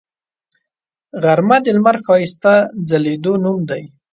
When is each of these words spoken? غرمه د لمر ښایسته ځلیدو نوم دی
غرمه 1.23 1.57
د 1.65 1.67
لمر 1.75 1.95
ښایسته 2.05 2.53
ځلیدو 2.89 3.33
نوم 3.43 3.59
دی 3.69 3.83